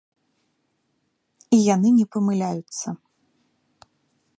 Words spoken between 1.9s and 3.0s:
не памыляюцца.